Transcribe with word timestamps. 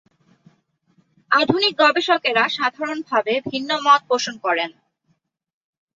আধুনিক 1.31 1.73
গবেষকেরা 1.79 2.43
সাধারণভাবে 2.49 3.33
ভিন্নমত 3.49 4.01
পোষণ 4.09 4.35
করেন। 4.37 4.69